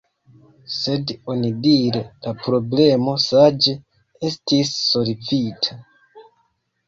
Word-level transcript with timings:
Sed 0.75 1.11
onidire 1.33 1.99
la 2.27 2.31
problemo 2.45 3.13
saĝe 3.25 3.75
estis 4.31 4.71
solvita. 4.89 5.77